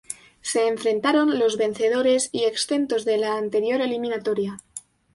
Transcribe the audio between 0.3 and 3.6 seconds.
Se enfrentaron los vencedores y exentos de la